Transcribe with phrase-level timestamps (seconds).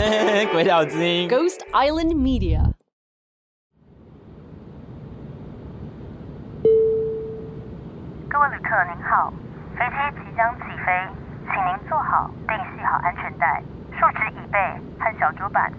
[0.52, 2.72] 鬼岛之音，Ghost Island Media。
[8.30, 9.30] 各位旅客您好，
[9.76, 11.06] 飞机即将起飞，
[11.52, 14.58] 请您坐好并系好安全带，竖直椅背
[14.98, 15.70] 和小桌板。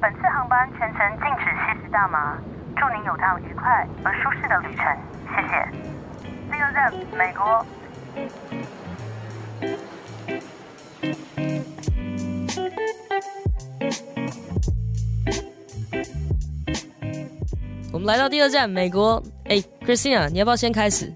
[0.00, 2.38] 本次航班全程禁止吸食大麻，
[2.76, 4.96] 祝您有趟愉快而舒适的旅程，
[5.34, 5.68] 谢谢。
[6.52, 7.66] 第二站，美国。
[18.04, 19.22] 们来到第二站，美国。
[19.46, 21.10] 哎，Christina，你要不要先开始？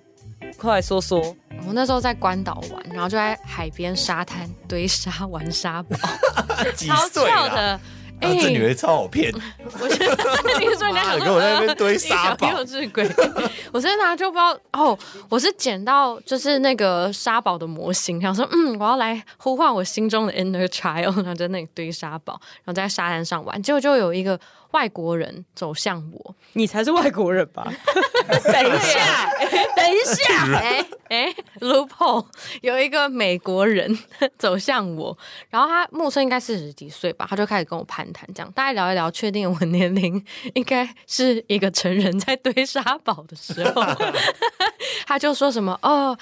[0.56, 1.20] 快说说。
[1.66, 5.98] 我那时候在关岛玩，然后就在海边沙滩堆沙玩沙堡，
[6.77, 7.78] 超跳的。
[8.20, 9.33] 哎、欸，这女人超好骗！
[9.80, 10.16] 我觉得
[10.59, 13.09] 你说人家 跟我在那边堆沙堡，幼稚鬼。
[13.70, 24.41] 我真的就不知道哦，我是捡到就是那个沙堡的模型，想说嗯，我要来呼唤我心中的 inner child，然后在那里堆沙堡，然后在沙滩上玩，结果就有一个。
[24.72, 27.64] 外国人走向我，你才是外国人吧？
[28.28, 29.30] 等一下，
[29.74, 32.27] 等一下， 哎哎，Loophole
[32.61, 33.98] 有一个美国人
[34.36, 35.16] 走向我，
[35.48, 40.22] 然后他目测应该四十几岁吧，他就开始跟我攀谈，这样大家聊一聊，确定我年龄
[40.55, 43.83] 应该是一个成人在堆沙堡的时候，
[45.06, 46.16] 他就说什么哦，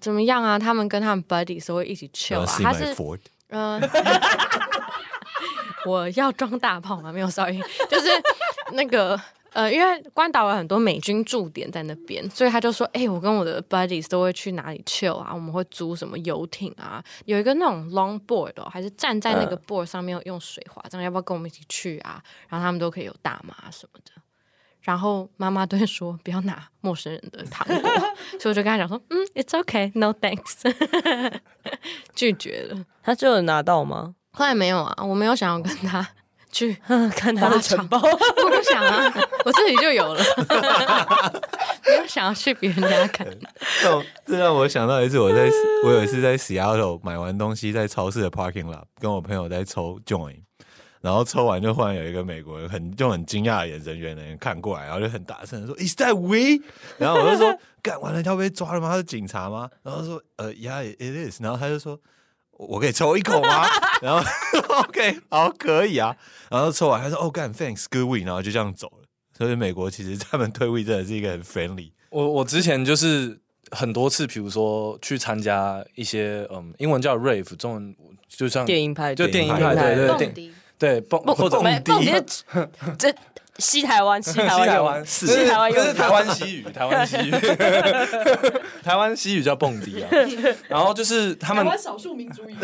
[0.00, 0.56] 怎么样啊？
[0.58, 2.94] 他们跟他们 buddies 都会一起 chill 啊，他是
[3.48, 3.80] 嗯。
[5.86, 7.12] 我要装大炮吗？
[7.12, 8.08] 没有，sorry， 就是
[8.72, 9.20] 那个
[9.52, 15.30] 呃，因为关岛有很多美军驻点在那边，所以他就说：“哎、欸，我跟我的 buddies 都会去哪里 chill 啊？
[15.34, 17.04] 我们会租什么游艇啊？
[17.26, 22.22] 有一个那种 long board 哦，还是站在那个 board 上面用水滑，这样要不要跟我们一起去啊？
[22.48, 24.12] 然后他们都可以有大麻什么的。
[24.80, 27.90] 然后妈妈都会说不要拿陌生人的糖果，
[28.40, 30.62] 所以我就跟他讲说：嗯，it's okay，no thanks，
[32.16, 32.84] 拒绝了。
[33.02, 36.06] 他就有拿到吗？”后来没有啊，我没有想要跟他
[36.50, 36.74] 去
[37.16, 39.12] 看他的城堡， 我不想啊，
[39.44, 40.22] 我自己就有了，
[41.86, 43.26] 没有想要去别人家看。
[43.82, 45.50] 这这让我想到一次，我在
[45.84, 50.40] 我有一次在 Seattle 买完东西，在超市的 parking lot 跟我朋友在抽 joint，
[51.00, 56.62] 然后抽完就忽然有一个美国人很就很惊讶的眼神，远的人看过来，然后就很大声的说 Is that we？
[56.98, 58.90] 然后我就说干完了，他要被抓了吗？
[58.90, 59.70] 他是警察吗？
[59.82, 61.42] 然后说呃、uh,，Yeah it is。
[61.42, 61.98] 然后他就说。
[62.68, 63.66] 我可以抽一口吗？
[64.00, 64.22] 然后
[64.80, 66.16] OK，好，可以啊。
[66.50, 69.04] 然后抽完，他说：“哦，干，Thanks，Good weed。”然后就这样走了。
[69.36, 71.90] 所以美国其实他们推 weed 真的是一个很 friendly。
[72.10, 73.38] 我我之前就是
[73.70, 77.96] 很多次，比如说去参加一些嗯，英文叫 rave，中文
[78.28, 82.12] 就像电音派，就电音派，对对对，对蹦蹦迪，
[82.98, 83.14] 这。
[83.62, 87.30] 西台湾， 西台湾，西台湾，这是台湾西语， 台湾西语，
[88.82, 90.10] 台湾西语叫蹦迪啊。
[90.68, 92.60] 然后就是他们台湾少数民族语言，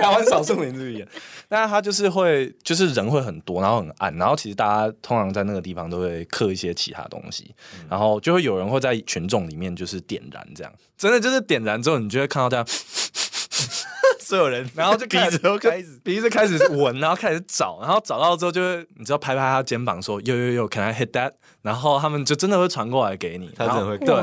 [0.00, 1.08] 台湾少数民族语言。
[1.48, 7.54] 但是他就是会，就是人会很多，然后很暗，然后其实大家通常在那个地方都会刻一些其他东西，
[7.90, 12.64] 然后就会有人会在群众里面就是点燃这样，真的就是点燃之后，你就会看到这样。
[14.22, 21.32] 所有人，然后就 开始都开始鼻子开始闻，然后开始找，然后找到之后就会，你知道拍拍他肩膀说呦呦呦，Can I hit that？
[21.62, 23.96] 然后他们就真的会传过来给你，他真的会。
[23.98, 24.14] 对，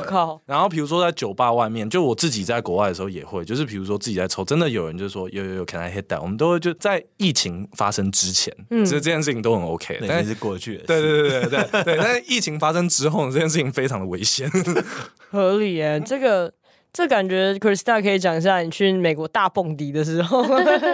[0.46, 6.22] 然后比如说在酒吧外面，就我自己在国外的时候也会，就是比如说自己在抽，真的有人就说呦呦呦，Can I hit that？
[6.22, 14.50] 我们都会就在疫情发生之前，嗯，其实这件事情都很 OK，但是过去的，对对对对对对，但是疫情发生之后，这件事情非常的危险，
[15.32, 16.54] 合理耶，这个。
[16.92, 20.44] 这感觉，Christina 可以讲一下你去美国大蹦迪的时候，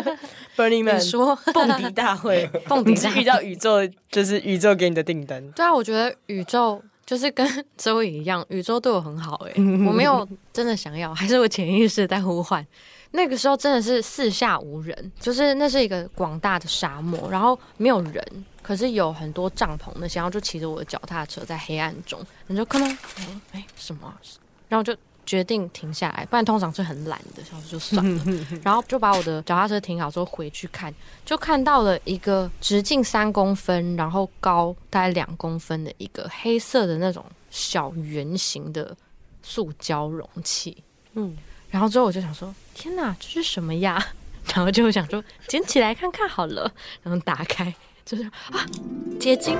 [0.57, 5.41] Burning Man 说 蹦迪大会，蹦迪是遇到宇宙，就是宇宙给你的订单。
[5.51, 9.53] 对啊，我觉得宇宙就是跟周一一样，宇宙对我很好哎，
[9.88, 12.66] 我没有真的想要，还是我潜意识在呼唤。
[13.12, 18.22] 那个时候真的是四下无人，就是那是一个广大的沙漠，然后没有人，
[18.62, 24.13] 可是有很多帐篷那些，然后就骑着我的脚踏车在黑暗中，你就看到哎哎什么，
[24.67, 24.94] 然后就。
[25.25, 28.24] 决定停下来，不然通常是很懒的，想说就算了。
[28.63, 30.94] 然后就把我的脚踏车停好之后回去看，
[31.25, 38.95] 就看到了一个直径三公分，然后高大概两公分的一个黑色的那种小圆形的
[39.42, 40.83] 塑胶容器。
[41.13, 41.36] 嗯，
[41.69, 44.04] 然后之后我就想说，天哪，这是什么呀？
[44.54, 47.74] 然后就想说捡起来看看好了，然后打开
[48.06, 48.63] 就是啊，
[49.19, 49.57] 结晶，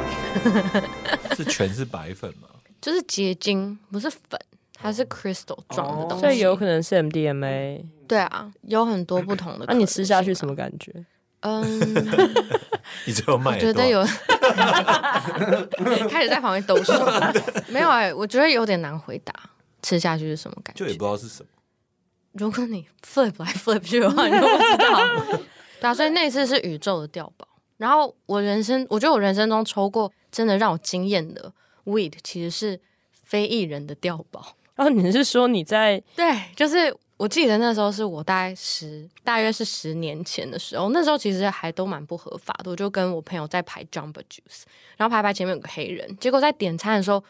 [1.36, 2.48] 是全是白粉吗？
[2.80, 4.40] 就是结晶，不是粉。
[4.78, 7.84] 它是 crystal 状的东西，所以有可能是 MDMA。
[8.08, 9.66] 对啊，有很多不同的。
[9.68, 10.92] 那、啊、你吃下去什么感觉？
[11.42, 11.64] 嗯，
[13.06, 13.56] 你最后卖？
[13.56, 14.04] 我觉得有，
[16.10, 16.94] 开始在旁边抖手。
[17.68, 19.34] 没有哎、欸，我觉得有点难回答。
[19.82, 20.84] 吃下去是什么感觉？
[20.84, 21.50] 就也不知道是什么。
[22.34, 25.40] 如果你 flip 来 flip 去的话，你都不知道。
[25.80, 27.48] 对啊，所以那次是宇宙的调宝。
[27.78, 32.80] 然后我人生，我觉得我人生中抽过真的让我惊艳的 weed，其实是
[33.24, 34.56] 非艺人的调宝。
[34.76, 36.02] 哦，你是说你在？
[36.16, 42.70] 对，就是我记得那时候是我大概十，大约是十年前的时候，那时候其实还都蛮不合法的。
[42.70, 44.64] 我就跟我朋友在排 Jumbo Juice，
[44.98, 47.24] 然后排排前面有个黑人，结果在点餐的时候，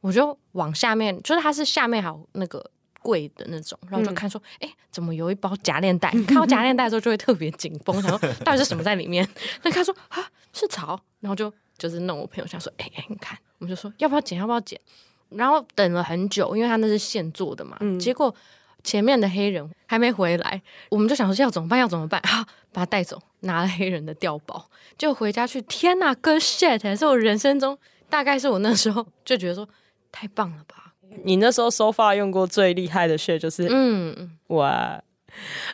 [0.00, 2.68] 我就往下面，就是它是下面还有那个
[3.00, 6.10] 柜的那种，然后就看说，哎、嗯，怎么有一包夹链袋？
[6.10, 9.26] 看到夹链袋的时候就会特别紧绷，想说 到底是什么在里面？
[9.62, 14.80] 那看说啊是草，然后就就是弄我朋友想说，哎哎，你看，我们就说要不要剪，要不要捡？
[15.30, 17.76] 然后等了很久，因为他那是现做的嘛。
[17.80, 18.34] 嗯、结果
[18.82, 21.78] 前面的黑人还没回来，我们就想说要怎么办？
[21.78, 22.20] 要怎么办？
[22.24, 25.60] 好，把他带走，拿了黑人的调包，就回家去。
[25.62, 26.96] 天呐，good shit！
[26.96, 27.76] 是我人生中
[28.08, 29.68] 大概是我那时候就觉得说
[30.10, 30.94] 太棒了吧。
[31.24, 35.02] 你那时候 so far 用过最厉害的 shit 就是嗯哇。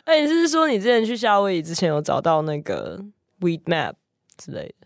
[0.03, 3.03] 哎，你是说你之前去夏威夷之前有找到那个
[3.39, 3.93] weed map
[4.37, 4.84] 之类的？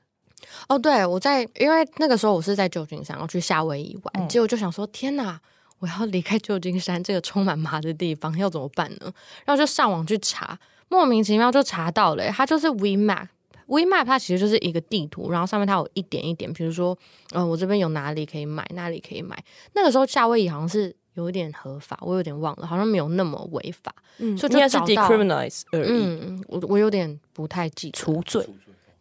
[0.67, 5.39] 哦，对，我在，因为那个时候我是在旧金山，要去夏威夷玩，嗯、结果就想说，天哪，
[5.79, 9.11] 我要离开旧金山这个充满麻的地方，要怎么办呢？
[9.45, 10.57] 然后就上网去查，
[10.87, 16.97] 莫名其妙就查到了，它就是 weed map，weed map 它其实就是一个地图，然后上面它有一点一点，比如说，
[17.31, 19.41] 嗯、呃，我这边有哪里可以买，哪里可以买。
[19.73, 25.87] 那个时候夏威夷好像是有一点合法，我有点忘了，好像没有那么违法，嗯，所以就找到，应该是 decriminalize 而已。
[25.89, 28.45] 嗯，我我有点不太记得，除罪，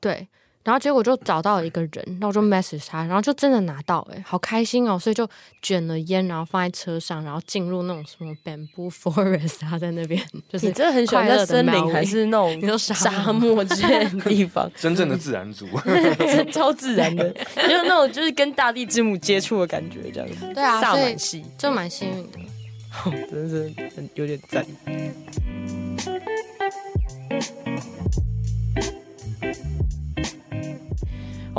[0.01, 0.29] 对。
[0.65, 4.99] 然后结果就找到了一个人，然后就 message 他，然后就真的拿到，哎，好开心哦！
[4.99, 5.27] 所以就
[5.63, 14.71] 卷了烟，然后放在车上，然后进入那种什么 bamboo forest 啊，在那边就是你真的很喜欢在森林还是那种 你说沙漠这些 地方？
[14.77, 15.67] 真正的自然族，
[16.53, 20.53] 超自然的，就是那种就是跟大地之母接触的感觉，这样子。
[20.53, 22.39] 对啊，萨满系就蛮幸运的，
[23.07, 24.67] 哦、真的是很有点赞。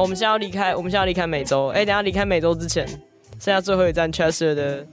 [0.02, 1.68] 我们现在要离开，我们现在要离开美洲。
[1.68, 2.88] 哎，等下离开美洲之前，
[3.32, 4.88] 剩下最后一站 Chester 的、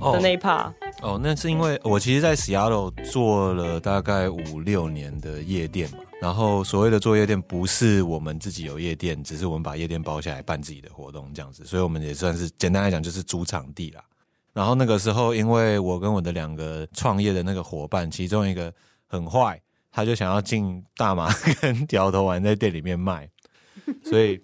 [0.00, 0.72] oh, 的那一 part。
[1.02, 5.98] 哦，oh, 那是因为我其实，在 Seattle 做了大概五六年的夜店嘛。
[6.20, 11.64] 然后所谓的做夜店，不是我们自己有夜店，只是我们把夜店包下来办自己的活动这样子。
[11.64, 14.02] 所以我们也算是简单来讲，就是租场地啦。
[14.52, 18.72] 然后那个时候，因为我跟我的两个创业的那个伙伴，其中一个
[19.06, 19.62] 很坏，
[19.92, 21.32] 他就想要进大麻
[21.62, 23.30] 跟摇头丸在店里面卖。
[24.04, 24.40] 所以，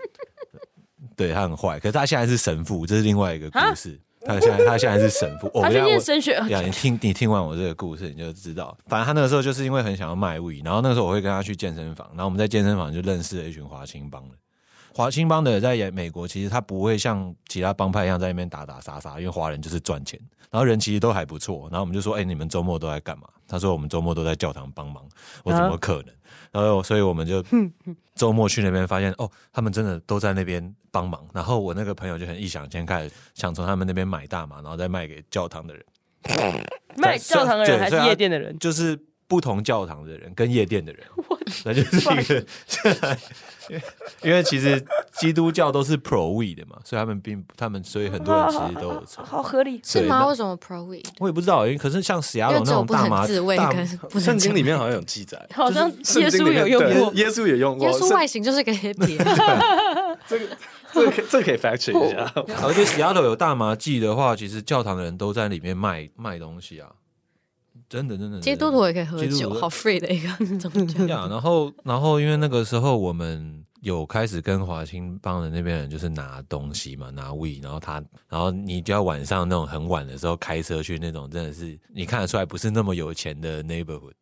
[1.16, 3.98] 对他很坏，可是他现在是神父，这是另外一个故事。
[4.24, 6.32] 他现在他现在是神父，哦他去念神学。
[6.48, 8.76] 呀，你听你听完我这个故事，你就知道。
[8.86, 14.34] 反正他那个时候就是因为很想要卖 weed，然后那个时候我会跟他去健身房，然后我们在健身房就认识了一群华青帮的。
[14.96, 20.18] 华青帮的在美国，其实他不会像其他帮派一样在那边打打杀杀，因为华人就是赚钱，
[20.50, 21.68] 然后人其实都还不错。
[21.70, 25.06] 然后我们就说：“哎、欸，你们周末都在干嘛？”他说：“我们周末都在教堂帮忙。”
[25.44, 26.14] 我怎么可能？
[26.50, 27.44] 然后所以我们就
[28.16, 31.22] 周末去那边，发现哦，他们真的都在那边帮忙。
[31.34, 35.84] 然后我那个朋友就很异想天开，想从他们那边买大麻，然后再卖给教堂的人。
[36.96, 38.58] 卖教堂的人还是夜店的人？
[38.58, 38.98] 就是。
[39.28, 41.04] 不同教堂的人跟夜店的人，
[41.64, 42.46] 那就是一个，
[44.22, 44.84] 因为其实
[45.18, 50.26] 基督教都是 pro weed 的嘛，所以他们并他们所以很多人其实都有抽，好合理是吗？
[50.26, 51.04] 为什么 pro weed？
[51.18, 53.26] 我也不知道，因为可是像 Seattle 那种大麻，
[54.18, 59.16] 圣经里面好像有记载，好像耶稣有用过，耶稣也用过，耶稣外形就是个 hippie。
[60.28, 60.56] 这个
[60.92, 62.32] 这个这个可以 fact check 一下。
[62.64, 66.88] 而且 Seattle 有大麻季的话，其实教堂的人都在里面卖卖东西啊。
[67.88, 70.28] 真的，真的，基督徒也可以喝酒，好 free 的一个
[70.58, 71.28] 宗教。
[71.28, 84.12] 然后，然后，因为那个时候我们有开始跟华清帮的那边人就是拿东西嘛，拿 weed，然后他，然后你就要晚上那种很晚的时候开车去那种，真的是你看得出来不是那么有钱的 neighborhood，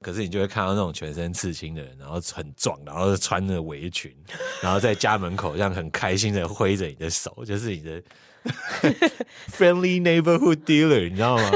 [0.00, 4.12] 可是你就会看到那种全身刺青的人，然后很壮，然后穿着围裙，
[4.62, 8.02] 然后在家门口这样很开心的挥着你的手，就是你的
[9.50, 11.50] friendly neighborhood dealer，你知道吗？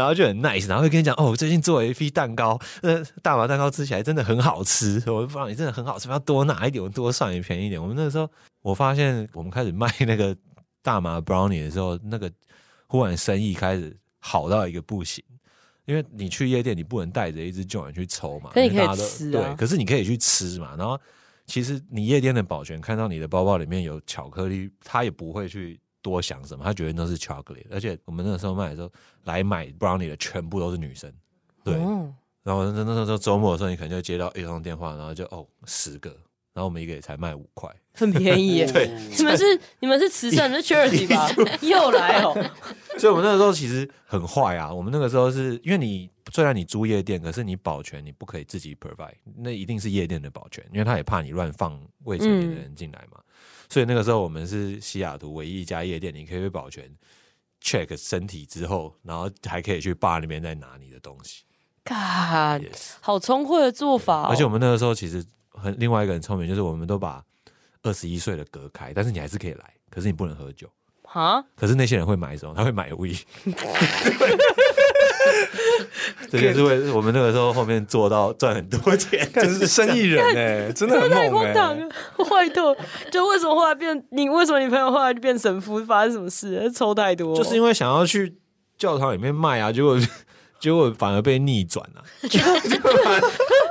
[0.00, 0.02] 对。
[0.02, 7.80] 然后就很 nice，然后会跟你讲哦，我最近做了一批蛋糕，呃大麻蛋糕吃起来真的很好吃，我不知道你真的很好吃，要多拿一点，我多算你便宜一点。
[7.80, 8.28] 我们那时候，
[8.62, 10.34] 我发现我们开始卖那个
[10.82, 12.30] 大麻 brownie 的时候，那个
[12.86, 15.22] 忽然生意开始好到一个不行，
[15.84, 20.74] 因为你去夜店，你不能带着一支 joint 去抽嘛，可以可以吃啊，对，可是你可以去吃嘛。
[20.78, 20.98] 然后
[21.46, 25.78] 其实你夜店的保全看到你的包包里面有巧克力，他也不会去。
[26.02, 26.64] 多想什么？
[26.64, 28.90] 他觉得那是 chocolate，而且我们那个时候卖的时候，
[29.24, 31.12] 来买 brownie 的全部都是女生，
[31.62, 31.74] 对。
[31.74, 36.16] 哦、然后那那时候周末的时候，你可能就接到一通电话，然后就哦十个，
[36.52, 38.66] 然后我们一个也才卖五块， 很便宜耶。
[38.72, 41.30] 对，你们是 你们是慈善是 charity 吧？
[41.60, 42.34] 又来哦。
[42.98, 44.72] 所以我们那个时候其实很坏啊。
[44.72, 53.18] 我们那个时候是因为你虽然你租夜店，可是你保全你不可以自己 provide，那一定是夜店的保全，因为他也怕你乱放未成年的人进来嘛。
[53.18, 53.24] 嗯、
[53.68, 56.84] 所以那个时候我们是西雅图唯一一家夜店，你可以被保全
[57.62, 61.44] check 身体之后，然后还可以去 bar 那边再拿你的东西。
[61.84, 62.66] God.
[63.00, 64.26] 好聪慧的做法哦。
[64.30, 65.24] 而且我们那个时候其实。
[65.62, 67.22] 很另外一个很聪明，就是我们都把
[67.82, 70.68] 二十一岁的隔开，但是你还是可以来，可是你不能喝酒。
[71.02, 71.44] 哈？
[71.56, 72.54] 可是那些人会买什么？
[72.56, 73.20] 他会买 weed。
[76.30, 81.52] 这就是为我们那个时候后面做到赚很多钱，就是生意人哎，真的很猛哎。
[82.24, 82.76] 坏透！
[83.10, 84.04] 就为什么后来变？
[84.10, 85.84] 你为什么你朋友后来就变神父？
[85.84, 86.70] 发生什么事？
[86.72, 87.36] 抽太多？
[87.36, 88.38] 就是因为想要去
[88.78, 89.98] 教堂里面卖啊，结果
[90.60, 92.04] 结果反而被逆转了。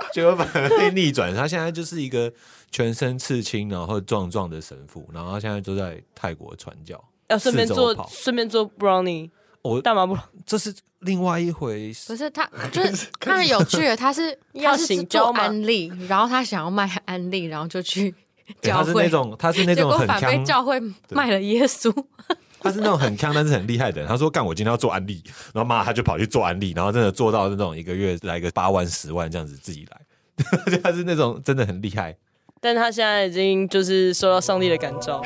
[0.14, 2.32] 结果反而被逆转，他现在就是一个
[2.72, 9.30] 全身刺青，然后壮壮的神父，然后他现在就在泰国传教，要顺便做顺便做 brownie，
[9.62, 12.12] 我大麻不，这是另外一回事。
[12.12, 18.14] 不是他， 就是他很有趣的，他是 要行教安利，然后他想要卖安利，然后就去
[18.62, 21.94] 教会，他是那种他是那种很反被教会卖了耶稣。
[22.62, 24.08] 他是那种很强但是很厉害的人。
[24.08, 25.24] 他说：“干，我今天要做安利。”
[25.54, 30.02] 然后妈他就跑去做安利，然后真的做到那种一个月来个八万、十万这样子自己来。
[30.84, 32.16] 他是那种真的很厉害，
[32.62, 35.22] 但他现在已经就是受到上帝的感召。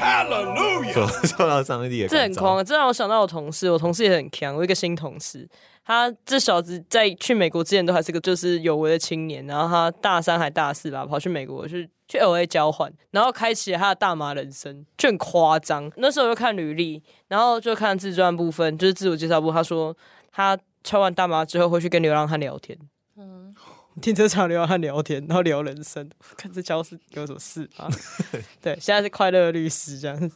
[0.94, 4.56] 受受到上帝的感召，这很狂，这让我想到我同事，我同事也很强。
[4.56, 5.48] 我一个新同事，
[5.84, 15.92] 他这小子在去美国之前都还是个就是有为的青年，然后他大三还大四吧，跑去美国去去 LA 交换，然后开启了他的大麻人生，就很夸张。
[15.98, 19.96] 那时候就看履历，然后就看自传部分，就是自我介绍部，他说
[20.32, 22.78] 他抽完大麻之后会去跟流浪汉聊天。
[23.18, 23.56] 嗯。
[24.02, 27.90] 停车场聊和聊天，然后聊人生，看这教室有什么事啊？
[28.62, 30.36] 对，现在是快乐律师这样子。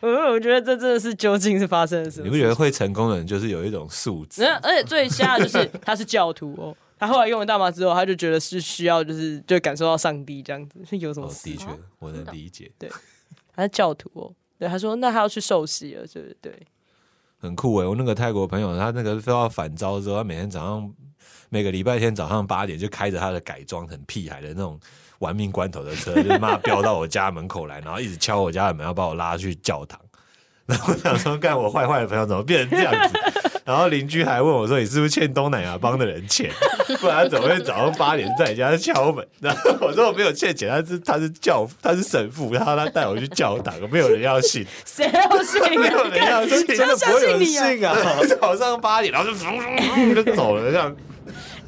[0.00, 2.24] 我我觉得这真的是究竟是发生了什么？
[2.24, 4.44] 你不觉得会成功的人就是有一种素质？
[4.44, 11.50] 而且最瞎的就是他是教徒哦，他后来用了大麻之后，他就觉得是需要就是就感受到上帝这样子，是有什么事？
[11.50, 11.66] 哦，的确，
[11.98, 12.70] 我能理解。
[12.78, 12.88] 对，
[13.56, 14.32] 他是教徒哦。
[14.58, 16.66] 对，他说那他要去受洗了，对不对？
[17.40, 20.94] 很酷诶，我那个泰国朋友，他那个非要反招之后，他每天早上。
[21.48, 24.78] 每个礼拜天早上八点就开着他的改装很屁孩的那种
[25.20, 29.98] 玩命关头的车，就妈飙到我家门口来，然后一直敲我家的门，要把我拉去教堂。
[30.68, 33.18] 然后我想说，干我坏坏的朋友怎么变成这样子？
[33.64, 36.50] 然后邻居还问我说：“你是不是欠东南亚帮的人钱？
[37.00, 45.60] 不然怎么会早上八点在你家敲门？” 然后我说：“我没有欠钱，他是他是教他是神父，然后他带我去教堂，没有人要信，谁要信？
[45.80, 47.96] 没有人要信，真的不会有人信啊！
[48.38, 50.94] 早上八点，然后就就走了，这样。”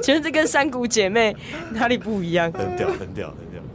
[0.02, 1.37] 其实这跟山谷姐妹
[1.71, 2.50] 哪里不一样？
[2.52, 3.61] 很屌，很屌，很屌。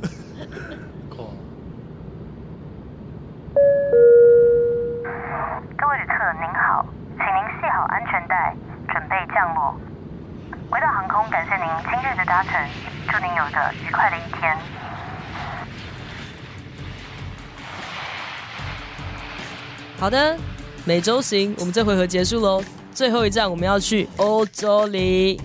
[5.77, 6.85] 各位旅客您好，
[7.17, 8.55] 请您系好安全带，
[8.91, 9.79] 准备降落。
[10.69, 12.53] 轨道航空感谢您今日的搭乘，
[13.07, 14.57] 祝您有个愉快的一天。
[19.99, 20.35] 好的，
[20.85, 22.63] 美洲行，我们这回合结束喽。
[22.91, 25.39] 最后一站，我们要去欧洲里。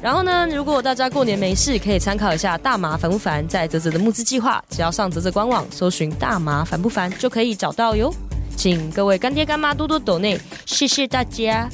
[0.00, 8.14] 然后呢，如果大家过年没事，可以参考一下大麻烦不烦在泽泽的募资计划，只要上泽泽官网搜寻大麻烦不烦就可以找到哟。
[8.56, 11.68] 请各位干爹干妈多多抖内，谢谢大家。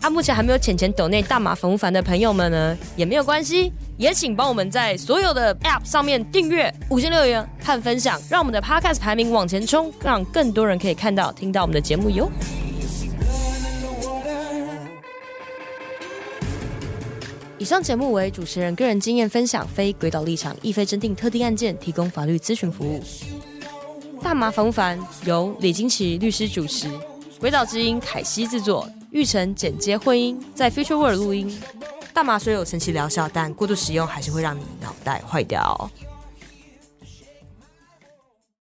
[0.00, 12.30] 啊，目前还没有浅浅抖内大麻烦不烦的朋友们呢，也没有关系，也请帮我们在所有的 App 上面订阅、五星留言和分享，让我们的 Podcast 排名往前冲，让更多人可以看到、听到我们的节目哟。
[17.60, 23.02] 以上节目为主持人个人经验分享，非鬼岛立场，亦非针定特定案件提供法律咨询服务。
[24.22, 26.88] 大麻烦不烦由李金奇律师主持，
[27.40, 31.60] 鬼岛之音凯西制作，玉成剪接混音，在 Future World 录音。
[32.14, 35.90] 大麻虽有神奇疗效，但过度使用还是会让你脑袋坏掉。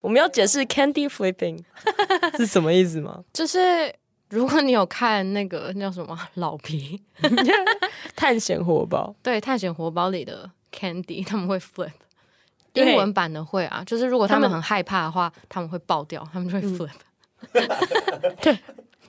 [0.03, 1.61] 我们要解释 Candy Flipping
[2.37, 3.25] 是什么意思吗？
[3.33, 3.95] 就是。
[4.33, 6.99] 如果你有看那个那叫什么老皮
[8.23, 11.91] 探险活宝，对探险活宝里的 Candy， 他们会 flip，
[12.75, 16.91] 英文版的会啊，就是如果他们很害怕的话，他们会爆掉，他们就会 flip。
[18.41, 18.57] 对，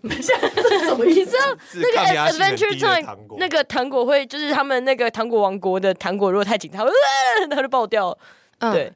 [0.01, 1.38] 这是什么意思？
[1.75, 6.89] 那个 Adventure Time 那个糖果会，就是他们那个糖果王国的糖果，如果太紧，它会，
[7.51, 8.17] 它就爆掉。
[8.60, 8.91] 对，